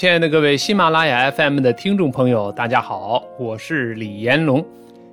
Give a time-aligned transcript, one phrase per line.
[0.00, 4.64] 亲爱的各位喜马拉雅 FM 的听众朋友，大家好，我是李延龙，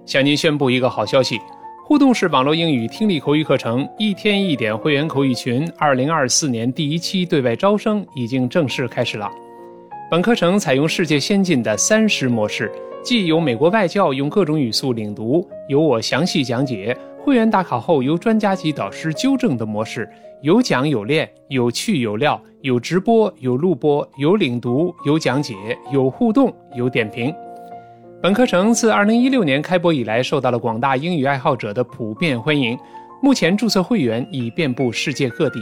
[0.06, 1.38] 向您宣布一个好消息：
[1.84, 9.30] 互动式网络英语听力口语课程“一天一点”会员口语群，二零二四年第一期对外招生已经正式开始了。
[10.10, 12.72] 本课程采用世界先进的三师模式，
[13.04, 16.98] 既有美国外教用各种语速领读，有我详细讲解，
[17.28, 20.10] 会员打卡后由专家级导师纠正的模式。
[20.42, 25.54] 有讲有练，有趣有料，有直播有录播，有领读有讲解，
[25.92, 27.36] 有互动有点评。
[28.24, 32.80] 本课程自2016年开播以来，受到了广大英语爱好者的普遍欢迎。
[33.22, 35.62] 目前注册会员已遍布世界各地。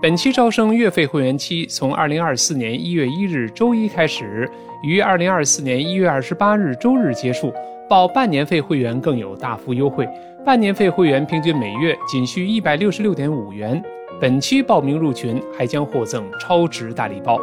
[0.00, 4.48] 本期招生月费会员期从2024年1月1日周一开始，
[4.80, 7.52] 于2024年1月28日周日结束。
[7.88, 10.08] 报半年费会员更有大幅优惠，
[10.46, 13.82] 半年费会员平均每月仅需一百六十六点五元。
[14.20, 17.36] 本期报名入群还将获赠超值大礼包。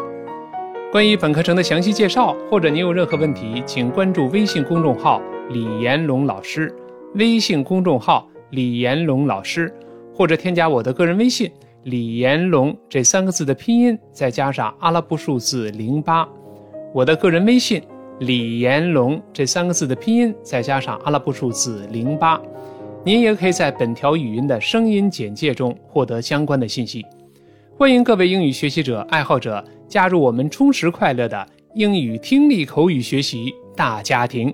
[0.93, 6.73] 关于本课程的详细介绍，或者您有任何问题，请关注微信公众号李延龙老师，
[7.15, 9.69] 微信公众号李延龙老师，
[10.13, 11.51] 或者添加我的个人微信
[11.85, 16.27] 李延龙这三个字的拼音，再加上阿拉伯数字零八，
[16.91, 17.79] 我的个人微信。
[18.21, 22.41] 李延龙这三个字的拼音，再加上阿拉伯数字零八，
[23.03, 27.05] 您也可以在本条语音的声音简介中获得相关的信息。
[27.77, 34.51] 欢迎各位英语学习者、爱好者加入我们充实快乐的英语听力口语学习大家庭。